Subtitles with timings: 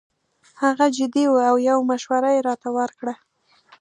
[0.61, 3.13] هغه جدي وو او یو مشوره یې راته ورکړه.